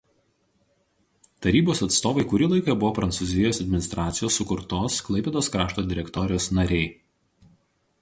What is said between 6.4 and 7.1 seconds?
nariai.